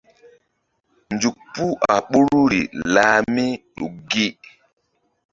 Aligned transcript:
Nzuk 1.13 1.37
puh 1.53 1.75
a 1.91 1.93
ɓoruri 2.09 2.61
lah 2.93 3.15
mí 3.33 3.45
ɗuk 3.75 3.93
gi. 4.11 4.27